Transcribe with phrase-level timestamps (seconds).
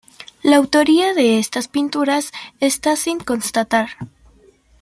[0.41, 3.89] La autoría de estas pinturas está sin constatar.